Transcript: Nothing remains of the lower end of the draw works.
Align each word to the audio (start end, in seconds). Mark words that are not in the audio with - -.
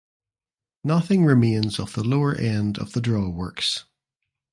Nothing 0.83 1.25
remains 1.25 1.77
of 1.79 1.93
the 1.93 2.03
lower 2.03 2.33
end 2.33 2.79
of 2.79 2.93
the 2.93 3.01
draw 3.01 3.29
works. 3.29 3.85